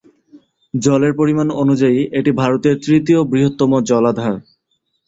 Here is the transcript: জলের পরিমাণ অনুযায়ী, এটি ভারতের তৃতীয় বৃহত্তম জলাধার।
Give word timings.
জলের 0.73 1.13
পরিমাণ 1.15 1.47
অনুযায়ী, 1.61 1.99
এটি 2.19 2.31
ভারতের 2.41 2.75
তৃতীয় 2.85 3.19
বৃহত্তম 3.31 3.71
জলাধার। 3.89 4.35